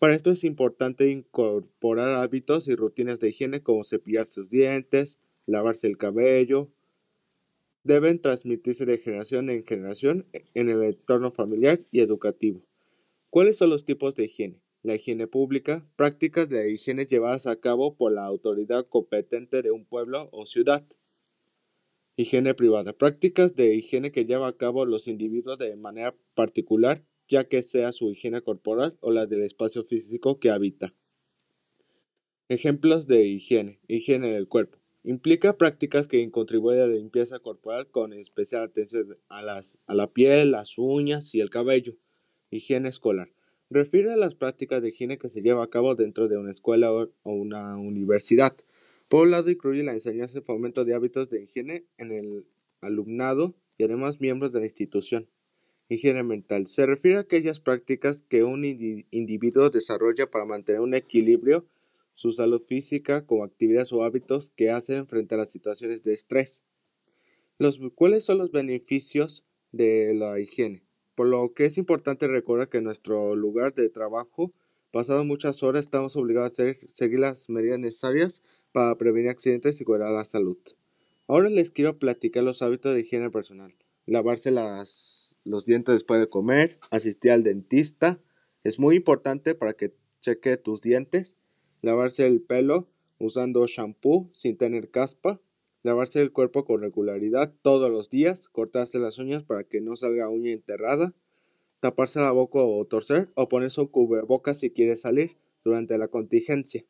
Para 0.00 0.14
esto 0.14 0.30
es 0.30 0.44
importante 0.44 1.08
incorporar 1.10 2.14
hábitos 2.14 2.68
y 2.68 2.74
rutinas 2.74 3.20
de 3.20 3.30
higiene 3.30 3.62
como 3.62 3.84
cepillar 3.84 4.26
sus 4.26 4.48
dientes, 4.48 5.18
lavarse 5.46 5.86
el 5.86 5.98
cabello. 5.98 6.70
Deben 7.88 8.20
transmitirse 8.20 8.84
de 8.84 8.98
generación 8.98 9.48
en 9.48 9.64
generación 9.64 10.26
en 10.52 10.68
el 10.68 10.82
entorno 10.82 11.30
familiar 11.30 11.80
y 11.90 12.00
educativo. 12.00 12.62
¿Cuáles 13.30 13.56
son 13.56 13.70
los 13.70 13.86
tipos 13.86 14.14
de 14.14 14.26
higiene? 14.26 14.60
La 14.82 14.96
higiene 14.96 15.26
pública, 15.26 15.88
prácticas 15.96 16.50
de 16.50 16.70
higiene 16.70 17.06
llevadas 17.06 17.46
a 17.46 17.60
cabo 17.60 17.96
por 17.96 18.12
la 18.12 18.26
autoridad 18.26 18.86
competente 18.86 19.62
de 19.62 19.70
un 19.70 19.86
pueblo 19.86 20.28
o 20.32 20.44
ciudad. 20.44 20.86
Higiene 22.14 22.52
privada, 22.52 22.92
prácticas 22.92 23.56
de 23.56 23.74
higiene 23.74 24.12
que 24.12 24.26
lleva 24.26 24.48
a 24.48 24.56
cabo 24.58 24.84
los 24.84 25.08
individuos 25.08 25.56
de 25.56 25.74
manera 25.74 26.14
particular, 26.34 27.02
ya 27.26 27.48
que 27.48 27.62
sea 27.62 27.92
su 27.92 28.12
higiene 28.12 28.42
corporal 28.42 28.98
o 29.00 29.12
la 29.12 29.24
del 29.24 29.44
espacio 29.44 29.82
físico 29.82 30.38
que 30.38 30.50
habita. 30.50 30.94
Ejemplos 32.50 33.06
de 33.06 33.24
higiene. 33.24 33.80
Higiene 33.88 34.30
del 34.34 34.46
cuerpo. 34.46 34.77
Implica 35.08 35.56
prácticas 35.56 36.06
que 36.06 36.30
contribuyen 36.30 36.82
a 36.82 36.86
la 36.86 36.96
limpieza 36.96 37.38
corporal 37.38 37.86
con 37.86 38.12
especial 38.12 38.62
atención 38.62 39.16
a, 39.30 39.40
las, 39.40 39.78
a 39.86 39.94
la 39.94 40.12
piel, 40.12 40.50
las 40.50 40.76
uñas 40.76 41.34
y 41.34 41.40
el 41.40 41.48
cabello. 41.48 41.96
Higiene 42.50 42.90
escolar. 42.90 43.30
Refiere 43.70 44.12
a 44.12 44.18
las 44.18 44.34
prácticas 44.34 44.82
de 44.82 44.90
higiene 44.90 45.16
que 45.16 45.30
se 45.30 45.40
lleva 45.40 45.64
a 45.64 45.70
cabo 45.70 45.94
dentro 45.94 46.28
de 46.28 46.36
una 46.36 46.50
escuela 46.50 46.92
o 46.92 47.08
una 47.22 47.78
universidad. 47.78 48.54
Por 49.08 49.22
un 49.22 49.30
lado, 49.30 49.48
incluye 49.48 49.82
la 49.82 49.94
enseñanza 49.94 50.40
y 50.40 50.42
fomento 50.42 50.84
de 50.84 50.94
hábitos 50.94 51.30
de 51.30 51.42
higiene 51.44 51.86
en 51.96 52.12
el 52.12 52.44
alumnado 52.82 53.54
y 53.78 53.84
además 53.84 54.20
miembros 54.20 54.52
de 54.52 54.60
la 54.60 54.66
institución. 54.66 55.26
Higiene 55.88 56.22
mental. 56.22 56.66
Se 56.66 56.84
refiere 56.84 57.16
a 57.16 57.20
aquellas 57.20 57.60
prácticas 57.60 58.24
que 58.28 58.44
un 58.44 58.62
individuo 59.10 59.70
desarrolla 59.70 60.30
para 60.30 60.44
mantener 60.44 60.82
un 60.82 60.92
equilibrio, 60.92 61.64
su 62.18 62.32
salud 62.32 62.62
física, 62.66 63.26
como 63.26 63.44
actividades 63.44 63.92
o 63.92 64.02
hábitos 64.02 64.50
que 64.50 64.70
hacen 64.70 65.06
frente 65.06 65.34
a 65.34 65.38
las 65.38 65.50
situaciones 65.50 66.02
de 66.02 66.14
estrés. 66.14 66.64
Los, 67.58 67.78
¿Cuáles 67.94 68.24
son 68.24 68.38
los 68.38 68.50
beneficios 68.50 69.44
de 69.72 70.14
la 70.14 70.40
higiene? 70.40 70.88
por 71.18 71.26
lo 71.26 71.52
que 71.52 71.64
es 71.64 71.78
importante 71.78 72.28
recordar 72.28 72.68
que 72.68 72.78
en 72.78 72.84
nuestro 72.84 73.34
lugar 73.34 73.74
de 73.74 73.88
trabajo, 73.88 74.52
pasado 74.92 75.24
muchas 75.24 75.64
horas, 75.64 75.80
estamos 75.80 76.14
obligados 76.14 76.60
a 76.60 76.74
seguir 76.92 77.18
las 77.18 77.50
medidas 77.50 77.80
necesarias 77.80 78.40
para 78.70 78.96
prevenir 78.96 79.28
accidentes 79.28 79.80
y 79.80 79.84
cuidar 79.84 80.12
la 80.12 80.22
salud. 80.22 80.58
Ahora 81.26 81.48
les 81.48 81.72
quiero 81.72 81.98
platicar 81.98 82.44
los 82.44 82.62
hábitos 82.62 82.94
de 82.94 83.00
higiene 83.00 83.30
personal. 83.32 83.74
Lavarse 84.06 84.52
los 84.52 85.66
dientes 85.66 85.96
después 85.96 86.20
de 86.20 86.28
comer, 86.28 86.78
asistir 86.92 87.32
al 87.32 87.42
dentista, 87.42 88.20
es 88.62 88.78
muy 88.78 88.94
importante 88.94 89.56
para 89.56 89.72
que 89.72 89.92
cheque 90.20 90.56
tus 90.56 90.82
dientes, 90.82 91.34
lavarse 91.82 92.26
el 92.26 92.40
pelo 92.40 92.88
usando 93.18 93.66
shampoo 93.66 94.28
sin 94.32 94.56
tener 94.56 94.90
caspa, 94.90 95.40
lavarse 95.82 96.20
el 96.20 96.32
cuerpo 96.32 96.64
con 96.64 96.80
regularidad 96.80 97.52
todos 97.62 97.90
los 97.90 98.10
días, 98.10 98.48
cortarse 98.48 98.98
las 98.98 99.18
uñas 99.18 99.42
para 99.42 99.64
que 99.64 99.80
no 99.80 99.96
salga 99.96 100.28
uña 100.28 100.52
enterrada, 100.52 101.14
taparse 101.80 102.20
la 102.20 102.32
boca 102.32 102.60
o 102.60 102.84
torcer 102.84 103.28
o 103.34 103.48
ponerse 103.48 103.80
un 103.80 103.86
cubrebocas 103.88 104.58
si 104.58 104.70
quiere 104.70 104.96
salir 104.96 105.36
durante 105.64 105.98
la 105.98 106.08
contingencia. 106.08 106.84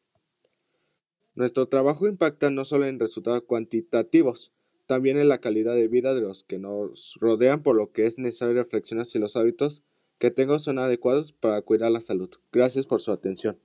Nuestro 1.34 1.68
trabajo 1.68 2.08
impacta 2.08 2.50
no 2.50 2.64
solo 2.64 2.86
en 2.86 2.98
resultados 2.98 3.42
cuantitativos, 3.42 4.52
también 4.86 5.18
en 5.18 5.28
la 5.28 5.40
calidad 5.40 5.74
de 5.74 5.86
vida 5.86 6.14
de 6.14 6.22
los 6.22 6.42
que 6.42 6.58
nos 6.58 7.16
rodean, 7.20 7.62
por 7.62 7.76
lo 7.76 7.92
que 7.92 8.06
es 8.06 8.18
necesario 8.18 8.54
reflexionar 8.54 9.06
si 9.06 9.18
los 9.18 9.36
hábitos 9.36 9.82
que 10.18 10.30
tengo 10.30 10.58
son 10.58 10.78
adecuados 10.78 11.32
para 11.32 11.62
cuidar 11.62 11.92
la 11.92 12.00
salud. 12.00 12.30
Gracias 12.50 12.86
por 12.86 13.00
su 13.00 13.12
atención. 13.12 13.58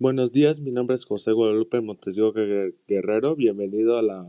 Buenos 0.00 0.32
días, 0.32 0.58
mi 0.58 0.72
nombre 0.72 0.96
es 0.96 1.04
José 1.04 1.30
Guadalupe 1.30 1.80
Montesigo 1.80 2.32
Guerrero. 2.32 3.36
Bienvenido 3.36 3.96
a 3.96 4.02
la 4.02 4.26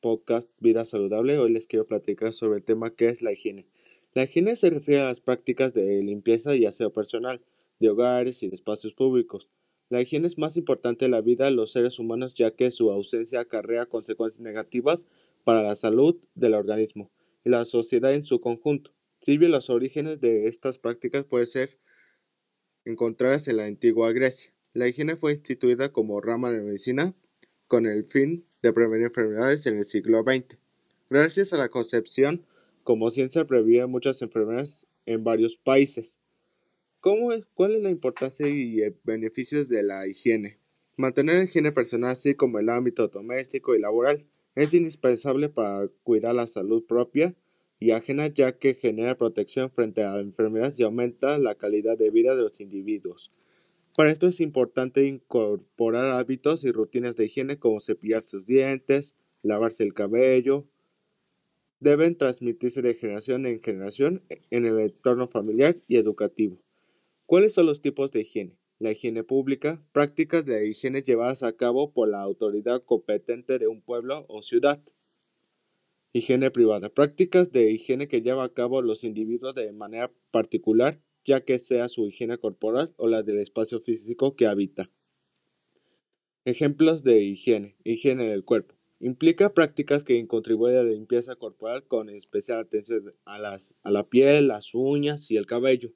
podcast 0.00 0.48
Vida 0.58 0.86
Saludable. 0.86 1.38
Hoy 1.38 1.52
les 1.52 1.66
quiero 1.66 1.86
platicar 1.86 2.32
sobre 2.32 2.56
el 2.56 2.64
tema 2.64 2.88
que 2.88 3.08
es 3.08 3.20
la 3.20 3.30
higiene. 3.30 3.66
La 4.14 4.22
higiene 4.22 4.56
se 4.56 4.70
refiere 4.70 5.02
a 5.02 5.04
las 5.04 5.20
prácticas 5.20 5.74
de 5.74 6.02
limpieza 6.02 6.56
y 6.56 6.64
aseo 6.64 6.90
personal, 6.90 7.42
de 7.78 7.90
hogares 7.90 8.42
y 8.42 8.48
de 8.48 8.54
espacios 8.54 8.94
públicos. 8.94 9.50
La 9.90 10.00
higiene 10.00 10.26
es 10.26 10.38
más 10.38 10.56
importante 10.56 11.04
en 11.04 11.10
la 11.10 11.20
vida 11.20 11.44
de 11.44 11.50
los 11.50 11.70
seres 11.70 11.98
humanos 11.98 12.32
ya 12.32 12.50
que 12.50 12.70
su 12.70 12.90
ausencia 12.90 13.40
acarrea 13.40 13.84
consecuencias 13.84 14.40
negativas 14.40 15.08
para 15.44 15.62
la 15.62 15.76
salud 15.76 16.16
del 16.34 16.54
organismo 16.54 17.10
y 17.44 17.50
la 17.50 17.66
sociedad 17.66 18.14
en 18.14 18.22
su 18.22 18.40
conjunto. 18.40 18.92
Si 19.20 19.36
bien 19.36 19.52
los 19.52 19.68
orígenes 19.68 20.20
de 20.20 20.46
estas 20.46 20.78
prácticas 20.78 21.24
pueden 21.24 21.46
ser 21.46 21.78
encontradas 22.88 23.48
en 23.48 23.58
la 23.58 23.66
antigua 23.66 24.12
Grecia. 24.12 24.52
La 24.72 24.88
higiene 24.88 25.16
fue 25.16 25.32
instituida 25.32 25.92
como 25.92 26.20
rama 26.20 26.50
de 26.50 26.60
medicina 26.60 27.14
con 27.66 27.86
el 27.86 28.04
fin 28.04 28.46
de 28.62 28.72
prevenir 28.72 29.06
enfermedades 29.06 29.66
en 29.66 29.78
el 29.78 29.84
siglo 29.84 30.22
XX. 30.22 30.58
Gracias 31.10 31.52
a 31.52 31.58
la 31.58 31.68
concepción 31.68 32.46
como 32.82 33.10
ciencia 33.10 33.46
previene 33.46 33.86
muchas 33.86 34.22
enfermedades 34.22 34.86
en 35.04 35.22
varios 35.22 35.56
países. 35.56 36.18
¿Cómo 37.00 37.30
¿Cuál 37.54 37.72
es 37.72 37.82
la 37.82 37.90
importancia 37.90 38.48
y 38.48 38.80
beneficios 39.04 39.68
de 39.68 39.82
la 39.82 40.06
higiene? 40.06 40.58
Mantener 40.96 41.36
la 41.36 41.44
higiene 41.44 41.72
personal 41.72 42.12
así 42.12 42.34
como 42.34 42.58
el 42.58 42.70
ámbito 42.70 43.06
doméstico 43.08 43.76
y 43.76 43.80
laboral 43.80 44.26
es 44.54 44.74
indispensable 44.74 45.48
para 45.48 45.88
cuidar 46.02 46.34
la 46.34 46.46
salud 46.46 46.84
propia 46.86 47.34
y 47.80 47.92
ajena 47.92 48.26
ya 48.26 48.58
que 48.58 48.74
genera 48.74 49.16
protección 49.16 49.70
frente 49.70 50.02
a 50.02 50.18
enfermedades 50.18 50.78
y 50.78 50.82
aumenta 50.82 51.38
la 51.38 51.54
calidad 51.54 51.96
de 51.96 52.10
vida 52.10 52.34
de 52.34 52.42
los 52.42 52.60
individuos. 52.60 53.30
Para 53.96 54.10
esto 54.10 54.28
es 54.28 54.40
importante 54.40 55.06
incorporar 55.06 56.10
hábitos 56.10 56.64
y 56.64 56.70
rutinas 56.70 57.16
de 57.16 57.26
higiene 57.26 57.58
como 57.58 57.80
cepillar 57.80 58.22
sus 58.22 58.46
dientes, 58.46 59.16
lavarse 59.42 59.84
el 59.84 59.94
cabello. 59.94 60.66
Deben 61.80 62.16
transmitirse 62.16 62.82
de 62.82 62.94
generación 62.94 63.46
en 63.46 63.62
generación 63.62 64.22
en 64.50 64.66
el 64.66 64.78
entorno 64.78 65.28
familiar 65.28 65.80
y 65.86 65.96
educativo. 65.96 66.60
¿Cuáles 67.26 67.54
son 67.54 67.66
los 67.66 67.80
tipos 67.80 68.10
de 68.10 68.20
higiene? 68.22 68.58
La 68.78 68.92
higiene 68.92 69.24
pública, 69.24 69.82
prácticas 69.92 70.44
de 70.44 70.68
higiene 70.68 71.02
llevadas 71.02 71.42
a 71.42 71.56
cabo 71.56 71.92
por 71.92 72.08
la 72.08 72.20
autoridad 72.20 72.82
competente 72.84 73.58
de 73.58 73.66
un 73.66 73.82
pueblo 73.82 74.24
o 74.28 74.42
ciudad. 74.42 74.80
Higiene 76.12 76.50
privada. 76.50 76.88
Prácticas 76.88 77.52
de 77.52 77.70
higiene 77.70 78.08
que 78.08 78.22
lleva 78.22 78.42
a 78.44 78.54
cabo 78.54 78.80
los 78.80 79.04
individuos 79.04 79.54
de 79.54 79.70
manera 79.72 80.10
particular, 80.30 81.00
ya 81.24 81.42
que 81.42 81.58
sea 81.58 81.88
su 81.88 82.08
higiene 82.08 82.38
corporal 82.38 82.94
o 82.96 83.08
la 83.08 83.22
del 83.22 83.38
espacio 83.38 83.78
físico 83.78 84.34
que 84.34 84.46
habita. 84.46 84.90
Ejemplos 86.46 87.04
de 87.04 87.20
higiene. 87.20 87.76
Higiene 87.84 88.26
del 88.28 88.42
cuerpo. 88.42 88.74
Implica 89.00 89.52
prácticas 89.52 90.02
que 90.02 90.26
contribuyen 90.26 90.78
a 90.78 90.82
la 90.82 90.90
limpieza 90.90 91.36
corporal 91.36 91.86
con 91.86 92.08
especial 92.08 92.58
atención 92.58 93.14
a, 93.26 93.38
las, 93.38 93.74
a 93.82 93.90
la 93.90 94.08
piel, 94.08 94.48
las 94.48 94.74
uñas 94.74 95.30
y 95.30 95.36
el 95.36 95.44
cabello. 95.44 95.92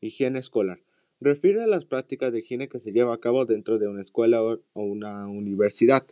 Higiene 0.00 0.40
escolar. 0.40 0.82
Refiere 1.20 1.62
a 1.62 1.68
las 1.68 1.84
prácticas 1.84 2.32
de 2.32 2.40
higiene 2.40 2.68
que 2.68 2.80
se 2.80 2.92
lleva 2.92 3.14
a 3.14 3.20
cabo 3.20 3.46
dentro 3.46 3.78
de 3.78 3.86
una 3.86 4.00
escuela 4.00 4.42
o 4.42 4.60
una 4.74 5.28
universidad 5.28 6.04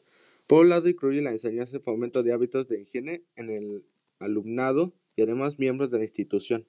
por 0.50 0.62
un 0.62 0.70
lado, 0.70 0.88
incluye 0.88 1.22
la 1.22 1.30
enseñanza 1.30 1.76
y 1.76 1.80
fomento 1.80 2.24
de 2.24 2.32
hábitos 2.32 2.66
de 2.66 2.80
higiene 2.80 3.22
en 3.36 3.50
el 3.50 3.84
alumnado 4.18 4.92
y 5.14 5.22
además 5.22 5.60
miembros 5.60 5.92
de 5.92 5.98
la 5.98 6.02
institución. 6.02 6.66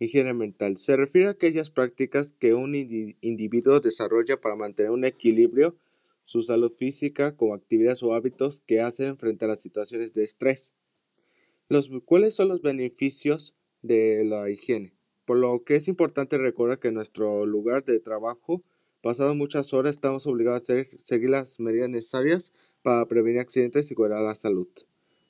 Higiene 0.00 0.34
mental. 0.34 0.76
Se 0.76 0.96
refiere 0.96 1.28
a 1.28 1.30
aquellas 1.30 1.70
prácticas 1.70 2.34
que 2.40 2.52
un 2.52 2.74
individuo 2.74 3.78
desarrolla 3.78 4.40
para 4.40 4.56
mantener 4.56 4.90
un 4.90 5.04
equilibrio, 5.04 5.76
su 6.24 6.42
salud 6.42 6.72
física, 6.72 7.36
como 7.36 7.54
actividades 7.54 8.02
o 8.02 8.12
hábitos 8.12 8.60
que 8.66 8.80
hacen 8.80 9.16
frente 9.16 9.44
a 9.44 9.48
las 9.48 9.60
situaciones 9.60 10.12
de 10.14 10.24
estrés. 10.24 10.74
Los, 11.68 11.90
¿Cuáles 12.04 12.34
son 12.34 12.48
los 12.48 12.60
beneficios 12.60 13.54
de 13.82 14.24
la 14.24 14.50
higiene? 14.50 14.94
Por 15.26 15.36
lo 15.36 15.62
que 15.62 15.76
es 15.76 15.86
importante 15.86 16.38
recordar 16.38 16.80
que 16.80 16.88
en 16.88 16.94
nuestro 16.94 17.46
lugar 17.46 17.84
de 17.84 18.00
trabajo, 18.00 18.64
pasado 19.00 19.36
muchas 19.36 19.72
horas, 19.72 19.92
estamos 19.92 20.26
obligados 20.26 20.68
a 20.70 20.86
seguir 21.04 21.30
las 21.30 21.60
medidas 21.60 21.88
necesarias 21.88 22.52
para 22.82 23.06
prevenir 23.06 23.40
accidentes 23.40 23.90
y 23.90 23.94
cuidar 23.94 24.22
la 24.22 24.34
salud. 24.34 24.68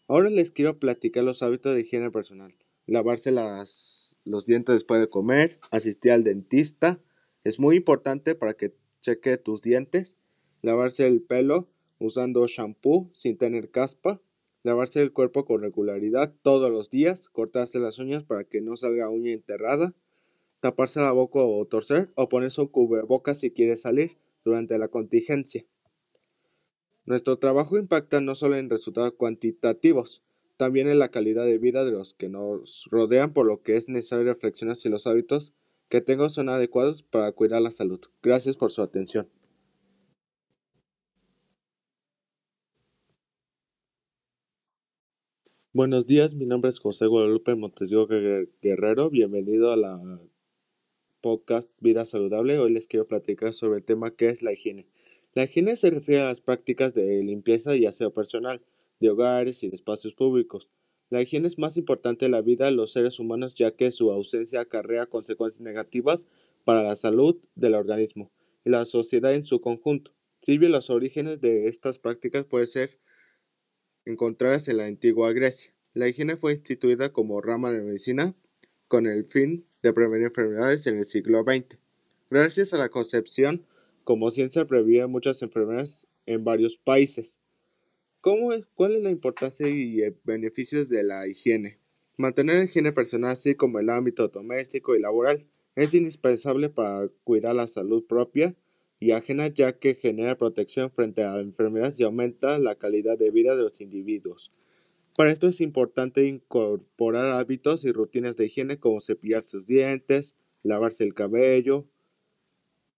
Ahora 0.08 0.30
les 0.30 0.50
quiero 0.50 0.78
platicar 0.78 1.24
los 1.24 1.42
hábitos 1.42 1.74
de 1.74 1.82
higiene 1.82 2.10
personal. 2.10 2.54
Lavarse 2.86 3.32
los 3.32 4.46
dientes 4.46 4.74
después 4.74 5.00
de 5.00 5.08
comer, 5.08 5.58
asistir 5.70 6.12
al 6.12 6.24
dentista, 6.24 7.00
es 7.44 7.58
muy 7.58 7.76
importante 7.76 8.34
para 8.34 8.54
que 8.54 8.74
cheque 9.00 9.36
tus 9.36 9.62
dientes, 9.62 10.16
lavarse 10.62 11.06
el 11.06 11.22
pelo 11.22 11.68
usando 11.98 12.46
shampoo 12.46 13.10
sin 13.12 13.36
tener 13.36 13.70
caspa, 13.70 14.20
lavarse 14.62 15.02
el 15.02 15.12
cuerpo 15.12 15.44
con 15.44 15.60
regularidad 15.60 16.34
todos 16.42 16.70
los 16.70 16.90
días, 16.90 17.28
cortarse 17.28 17.78
las 17.78 17.98
uñas 17.98 18.24
para 18.24 18.44
que 18.44 18.60
no 18.60 18.76
salga 18.76 19.10
uña 19.10 19.32
enterrada, 19.32 19.94
taparse 20.60 21.00
la 21.00 21.12
boca 21.12 21.40
o 21.40 21.64
torcer 21.66 22.08
o 22.14 22.28
ponerse 22.28 22.60
un 22.60 22.68
cubrebocas 22.68 23.40
si 23.40 23.50
quiere 23.50 23.76
salir 23.76 24.18
durante 24.44 24.78
la 24.78 24.88
contingencia. 24.88 25.64
Nuestro 27.04 27.36
trabajo 27.38 27.78
impacta 27.78 28.20
no 28.20 28.36
solo 28.36 28.56
en 28.56 28.70
resultados 28.70 29.14
cuantitativos, 29.14 30.22
también 30.56 30.86
en 30.86 31.00
la 31.00 31.10
calidad 31.10 31.44
de 31.44 31.58
vida 31.58 31.84
de 31.84 31.90
los 31.90 32.14
que 32.14 32.28
nos 32.28 32.86
rodean, 32.92 33.32
por 33.32 33.44
lo 33.44 33.62
que 33.62 33.76
es 33.76 33.88
necesario 33.88 34.24
reflexionar 34.24 34.76
si 34.76 34.88
los 34.88 35.08
hábitos 35.08 35.52
que 35.88 36.00
tengo 36.00 36.28
son 36.28 36.48
adecuados 36.48 37.02
para 37.02 37.32
cuidar 37.32 37.60
la 37.60 37.72
salud. 37.72 38.00
Gracias 38.22 38.56
por 38.56 38.70
su 38.70 38.82
atención. 38.82 39.28
Buenos 45.72 46.06
días, 46.06 46.34
mi 46.34 46.46
nombre 46.46 46.70
es 46.70 46.78
José 46.78 47.06
Guadalupe 47.06 47.56
Montesigo 47.56 48.06
Guerrero. 48.06 49.10
Bienvenido 49.10 49.72
a 49.72 49.76
la 49.76 50.20
podcast 51.20 51.70
Vida 51.80 52.04
Saludable. 52.04 52.58
Hoy 52.58 52.72
les 52.72 52.86
quiero 52.86 53.08
platicar 53.08 53.52
sobre 53.52 53.78
el 53.78 53.84
tema 53.84 54.14
que 54.14 54.28
es 54.28 54.42
la 54.42 54.52
higiene. 54.52 54.86
La 55.34 55.44
higiene 55.44 55.76
se 55.76 55.90
refiere 55.90 56.22
a 56.22 56.26
las 56.26 56.40
prácticas 56.40 56.92
de 56.92 57.22
limpieza 57.22 57.74
y 57.76 57.86
aseo 57.86 58.12
personal, 58.12 58.62
de 59.00 59.10
hogares 59.10 59.62
y 59.62 59.70
de 59.70 59.76
espacios 59.76 60.14
públicos. 60.14 60.70
La 61.08 61.22
higiene 61.22 61.46
es 61.46 61.58
más 61.58 61.76
importante 61.76 62.26
en 62.26 62.32
la 62.32 62.42
vida 62.42 62.66
de 62.66 62.72
los 62.72 62.92
seres 62.92 63.18
humanos 63.18 63.54
ya 63.54 63.74
que 63.74 63.90
su 63.90 64.10
ausencia 64.12 64.60
acarrea 64.60 65.06
consecuencias 65.06 65.60
negativas 65.60 66.28
para 66.64 66.82
la 66.82 66.96
salud 66.96 67.38
del 67.54 67.74
organismo 67.74 68.30
y 68.64 68.70
la 68.70 68.84
sociedad 68.84 69.34
en 69.34 69.44
su 69.44 69.60
conjunto. 69.60 70.12
Si 70.42 70.58
bien 70.58 70.72
los 70.72 70.90
orígenes 70.90 71.40
de 71.40 71.66
estas 71.66 71.98
prácticas 71.98 72.44
pueden 72.44 72.66
ser 72.66 72.98
encontradas 74.04 74.68
en 74.68 74.78
la 74.78 74.86
antigua 74.86 75.32
Grecia. 75.32 75.74
La 75.94 76.08
higiene 76.08 76.36
fue 76.36 76.52
instituida 76.52 77.12
como 77.12 77.40
rama 77.40 77.70
de 77.70 77.80
medicina 77.80 78.34
con 78.88 79.06
el 79.06 79.24
fin 79.24 79.66
de 79.82 79.92
prevenir 79.92 80.26
enfermedades 80.26 80.86
en 80.86 80.98
el 80.98 81.04
siglo 81.04 81.44
XX. 81.44 81.78
Gracias 82.30 82.72
a 82.72 82.78
la 82.78 82.88
concepción 82.88 83.66
como 84.04 84.30
ciencia 84.30 84.66
previene 84.66 85.06
muchas 85.06 85.42
enfermedades 85.42 86.06
en 86.26 86.44
varios 86.44 86.76
países. 86.76 87.38
¿Cómo 88.20 88.52
es, 88.52 88.64
¿Cuál 88.74 88.92
es 88.92 89.02
la 89.02 89.10
importancia 89.10 89.68
y 89.68 90.00
beneficios 90.24 90.88
de 90.88 91.02
la 91.02 91.26
higiene? 91.26 91.78
Mantener 92.16 92.56
la 92.58 92.64
higiene 92.64 92.92
personal 92.92 93.32
así 93.32 93.54
como 93.54 93.78
el 93.78 93.90
ámbito 93.90 94.28
doméstico 94.28 94.94
y 94.94 95.00
laboral 95.00 95.46
es 95.74 95.94
indispensable 95.94 96.68
para 96.68 97.08
cuidar 97.24 97.54
la 97.54 97.66
salud 97.66 98.04
propia 98.04 98.54
y 99.00 99.10
ajena 99.10 99.48
ya 99.48 99.72
que 99.78 99.96
genera 99.96 100.38
protección 100.38 100.90
frente 100.90 101.24
a 101.24 101.40
enfermedades 101.40 101.98
y 101.98 102.04
aumenta 102.04 102.58
la 102.58 102.76
calidad 102.76 103.18
de 103.18 103.30
vida 103.30 103.56
de 103.56 103.62
los 103.62 103.80
individuos. 103.80 104.52
Para 105.16 105.30
esto 105.30 105.48
es 105.48 105.60
importante 105.60 106.24
incorporar 106.26 107.32
hábitos 107.32 107.84
y 107.84 107.92
rutinas 107.92 108.36
de 108.36 108.46
higiene 108.46 108.78
como 108.78 109.00
cepillar 109.00 109.42
sus 109.42 109.66
dientes, 109.66 110.36
lavarse 110.62 111.04
el 111.04 111.14
cabello. 111.14 111.86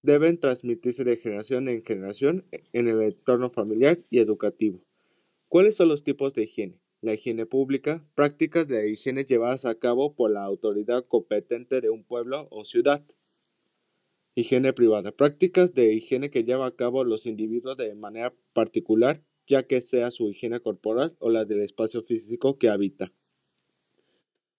Deben 0.05 0.37
transmitirse 0.39 1.03
de 1.03 1.17
generación 1.17 1.67
en 1.67 1.83
generación 1.83 2.45
en 2.75 2.89
el 2.89 3.01
entorno 3.01 3.49
familiar 3.49 4.01
y 4.11 4.19
educativo. 4.19 4.85
¿Cuáles 5.49 5.77
son 5.77 5.89
los 5.89 6.05
tipos 6.05 6.35
de 6.35 6.43
higiene? 6.43 6.79
La 7.01 7.15
higiene 7.15 7.47
pública, 7.47 8.07
prácticas 8.15 8.69
de 8.69 8.91
higiene 8.91 9.25
llevadas 9.25 9.65
a 9.65 9.79
cabo 9.79 10.15
por 10.15 10.31
la 10.31 10.45
autoridad 10.45 11.07
competente 11.07 11.81
de 11.81 11.89
un 11.89 12.05
pueblo 12.05 12.49
o 12.51 12.67
ciudad. 12.67 13.03
Higiene 14.35 14.75
privada. 14.75 15.11
Prácticas 15.11 15.73
de 15.73 15.95
higiene 15.95 16.31
que 16.31 16.45
lleva 16.45 16.67
a 16.67 16.77
cabo 16.77 17.03
los 17.05 17.25
individuos 17.25 17.79
de 17.79 17.95
manera 17.95 18.35
particular, 18.53 19.25
ya 19.47 19.67
que 19.67 19.81
sea 19.81 20.11
su 20.11 20.29
higiene 20.29 20.61
corporal 20.61 21.17
o 21.19 21.31
la 21.31 21.47
del 21.47 21.63
espacio 21.63 22.03
físico 22.03 22.59
que 22.59 22.69
habita. 22.69 23.15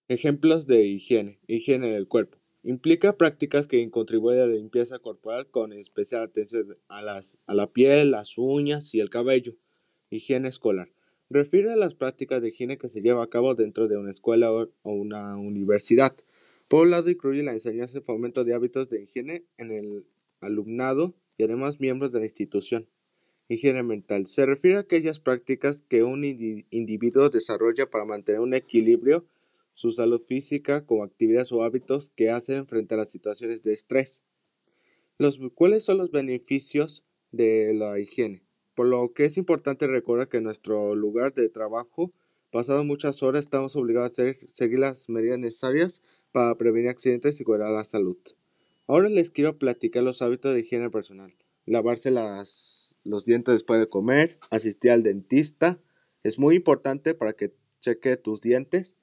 Ejemplos 0.08 0.66
de 0.66 0.86
higiene. 0.86 1.40
Higiene 1.46 1.92
del 1.92 2.08
cuerpo. 2.08 2.40
Implica 2.66 3.16
prácticas 3.16 3.68
que 3.68 3.90
contribuyen 3.90 4.42
a 4.42 4.46
la 4.48 4.56
limpieza 4.56 5.00
corporal 5.00 5.48
con 5.48 5.72
especial 5.72 6.24
atención 6.24 6.78
a, 6.90 7.02
las, 7.02 7.38
a 7.46 7.54
la 7.54 7.72
piel, 7.72 8.12
las 8.12 8.38
uñas 8.38 8.94
y 8.94 9.00
el 9.00 9.10
cabello. 9.10 9.56
Higiene 10.10 10.50
escolar. 10.50 10.90
Refiere 11.30 11.72
a 11.72 11.78
las 11.78 11.96
prácticas 11.96 12.42
de 12.42 12.50
higiene 12.50 12.78
que 12.78 12.90
se 12.90 13.02
lleva 13.02 13.24
a 13.24 13.30
cabo 13.30 13.56
dentro 13.56 13.88
de 13.88 13.98
una 13.98 14.12
escuela 14.12 14.52
o 14.52 14.70
una 14.84 15.38
universidad 15.38 16.16
por 16.68 16.82
un 16.82 16.92
lado, 16.92 17.10
incluye 17.10 17.44
la 17.44 17.54
enseñanza 17.54 18.00
y 18.00 18.02
fomento 18.02 18.44
de 18.44 18.56
hábitos 18.56 18.90
de 18.90 19.04
higiene 19.04 19.46
en 19.58 19.72
el 19.72 20.06
alumnado 20.42 21.16
y 21.38 21.44
además 21.44 21.80
miembros 21.80 22.12
de 22.12 22.20
la 22.20 22.26
institución. 22.26 22.90
Higiene 23.48 23.84
mental. 23.84 24.26
Se 24.26 24.48
refiere 24.48 24.78
a 24.78 24.82
aquellas 24.82 25.20
prácticas 25.20 25.84
que 25.88 26.04
un 26.04 26.26
individuo 26.26 27.30
desarrolla 27.30 27.88
para 27.88 28.06
mantener 28.06 28.42
un 28.42 28.56
equilibrio, 28.56 29.28
su 29.76 29.92
salud 29.92 30.22
física, 30.26 30.86
como 30.86 31.04
actividades 31.04 31.52
o 31.52 31.62
hábitos 31.62 32.10
que 32.10 32.30
hacen 32.30 32.66
frente 32.66 32.96
a 32.96 32.98
las 33.00 33.12
situaciones 33.12 33.62
de 33.62 33.74
estrés. 33.74 34.24
Los, 35.18 35.38
¿Cuáles 35.54 35.84
son 35.84 35.98
los 35.98 36.12
beneficios 36.12 37.04
de 37.34 37.74
la 37.74 38.00
higiene? 38.00 38.42
Por 38.74 38.88
lo 38.88 39.12
que 39.14 39.26
es 39.26 39.36
importante 39.36 39.86
recordar 39.86 40.30
que 40.30 40.38
en 40.38 40.46
nuestro 40.46 40.96
lugar 40.96 41.34
de 41.34 41.50
trabajo, 41.50 42.14
pasado 42.52 42.86
muchas 42.86 43.22
horas, 43.22 43.42
estamos 43.42 43.76
obligados 43.76 44.18
a 44.18 44.34
seguir 44.54 44.80
las 44.80 45.10
medidas 45.10 45.40
necesarias 45.40 46.02
para 46.32 46.56
prevenir 46.56 46.88
accidentes 46.88 47.42
y 47.42 47.44
cuidar 47.44 47.70
la 47.70 47.84
salud. 47.84 48.18
Ahora 48.88 49.10
les 49.10 49.30
quiero 49.30 49.58
platicar 49.58 50.04
los 50.04 50.22
hábitos 50.22 50.54
de 50.54 50.62
higiene 50.62 50.90
personal. 50.90 51.36
Lavarse 51.66 52.12
las, 52.12 52.96
los 53.04 53.26
dientes 53.26 53.56
después 53.56 53.82
de 53.82 53.90
comer, 53.90 54.40
asistir 54.52 54.92
al 54.92 55.04
dentista, 55.04 55.82
es 56.24 56.40
muy 56.40 56.56
importante 56.56 57.14
para 57.14 57.34
que 57.34 57.54
cheque 57.82 58.16
tus 58.16 58.40
dientes, 58.40 58.96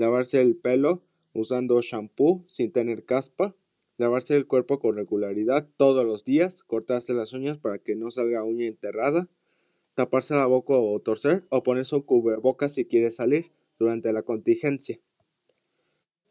lavarse 0.00 0.40
el 0.40 0.56
pelo 0.56 1.02
usando 1.34 1.80
shampoo 1.82 2.42
sin 2.46 2.72
tener 2.72 3.04
caspa, 3.04 3.54
lavarse 3.98 4.34
el 4.34 4.46
cuerpo 4.46 4.80
con 4.80 4.94
regularidad 4.94 5.68
todos 5.76 6.06
los 6.06 6.24
días, 6.24 6.62
cortarse 6.62 7.12
las 7.12 7.34
uñas 7.34 7.58
para 7.58 7.78
que 7.78 7.94
no 7.96 8.10
salga 8.10 8.42
uña 8.42 8.66
enterrada, 8.66 9.28
taparse 9.94 10.34
la 10.34 10.46
boca 10.46 10.72
o 10.74 10.98
torcer 11.00 11.42
o 11.50 11.62
ponerse 11.62 11.96
un 11.96 12.02
cubrebocas 12.02 12.72
si 12.72 12.86
quiere 12.86 13.10
salir 13.10 13.52
durante 13.78 14.10
la 14.14 14.22
contingencia. 14.22 14.98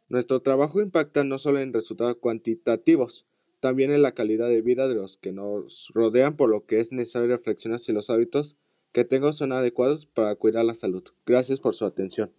Nuestro 0.07 0.41
trabajo 0.41 0.81
impacta 0.81 1.23
no 1.23 1.37
solo 1.37 1.59
en 1.59 1.71
resultados 1.71 2.15
cuantitativos, 2.15 3.27
también 3.59 3.91
en 3.91 4.01
la 4.01 4.15
calidad 4.15 4.47
de 4.47 4.63
vida 4.63 4.87
de 4.87 4.95
los 4.95 5.17
que 5.17 5.31
nos 5.31 5.91
rodean, 5.93 6.37
por 6.37 6.49
lo 6.49 6.65
que 6.65 6.79
es 6.79 6.91
necesario 6.91 7.27
reflexionar 7.27 7.79
si 7.79 7.93
los 7.93 8.09
hábitos 8.09 8.55
que 8.91 9.05
tengo 9.05 9.31
son 9.31 9.51
adecuados 9.51 10.07
para 10.07 10.33
cuidar 10.33 10.65
la 10.65 10.73
salud. 10.73 11.03
Gracias 11.27 11.59
por 11.59 11.75
su 11.75 11.85
atención. 11.85 12.31